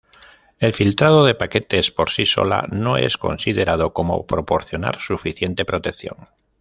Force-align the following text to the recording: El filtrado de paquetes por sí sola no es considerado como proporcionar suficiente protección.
El 0.57 0.73
filtrado 0.73 1.23
de 1.25 1.35
paquetes 1.35 1.91
por 1.91 2.09
sí 2.09 2.25
sola 2.25 2.65
no 2.71 2.97
es 2.97 3.19
considerado 3.19 3.93
como 3.93 4.25
proporcionar 4.25 4.99
suficiente 4.99 5.63
protección. 5.63 6.27